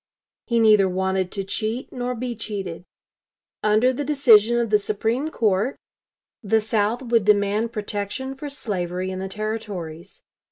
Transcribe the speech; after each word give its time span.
He 0.47 0.59
neither 0.59 0.89
wanted 0.89 1.31
to 1.33 1.43
cheat 1.43 1.93
nor 1.93 2.15
be 2.15 2.35
cheated. 2.35 2.85
Under 3.61 3.93
the 3.93 4.03
decision 4.03 4.57
of 4.57 4.71
the 4.71 4.79
Supreme 4.79 5.29
Court 5.29 5.77
the 6.41 6.59
South 6.59 7.03
would 7.03 7.23
demand 7.23 7.71
protection 7.71 8.33
for 8.33 8.49
slavery 8.49 9.11
in 9.11 9.19
the 9.19 9.29
Territories. 9.29 10.23